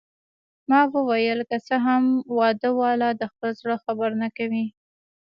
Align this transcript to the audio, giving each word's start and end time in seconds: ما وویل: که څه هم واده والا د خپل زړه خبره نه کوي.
ما 0.69 0.81
وویل: 0.93 1.39
که 1.49 1.57
څه 1.67 1.75
هم 1.85 2.03
واده 2.37 2.69
والا 2.79 3.09
د 3.15 3.21
خپل 3.31 3.49
زړه 3.61 3.75
خبره 3.83 4.15
نه 4.23 4.29
کوي. 4.37 4.65